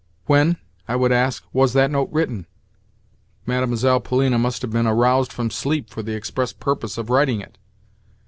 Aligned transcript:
When, 0.25 0.57
I 0.87 0.95
would 0.95 1.11
ask, 1.11 1.43
was 1.53 1.73
that 1.73 1.91
note 1.91 2.09
written? 2.11 2.47
Mlle. 3.45 3.99
Polina 3.99 4.39
must 4.39 4.63
have 4.63 4.71
been 4.71 4.87
aroused 4.87 5.31
from 5.31 5.51
sleep 5.51 5.91
for 5.91 6.01
the 6.01 6.15
express 6.15 6.53
purpose 6.53 6.97
of 6.97 7.11
writing 7.11 7.39
it. 7.39 7.59